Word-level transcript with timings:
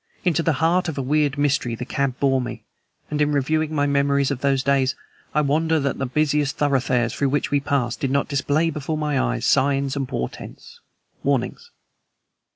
Into 0.25 0.41
the 0.41 0.53
heart 0.53 0.87
of 0.89 0.97
a 0.97 1.01
weird 1.03 1.37
mystery 1.37 1.75
the 1.75 1.85
cab 1.85 2.19
bore 2.19 2.41
me; 2.41 2.63
and 3.11 3.21
in 3.21 3.31
reviewing 3.31 3.75
my 3.75 3.85
memories 3.85 4.31
of 4.31 4.41
those 4.41 4.63
days 4.63 4.95
I 5.35 5.41
wonder 5.41 5.79
that 5.79 5.99
the 5.99 6.07
busy 6.07 6.43
thoroughfares 6.43 7.13
through 7.13 7.29
which 7.29 7.51
we 7.51 7.59
passed 7.59 7.99
did 7.99 8.09
not 8.09 8.27
display 8.27 8.71
before 8.71 8.97
my 8.97 9.19
eyes 9.19 9.45
signs 9.45 9.95
and 9.95 10.07
portents 10.09 10.79
warnings. 11.21 11.69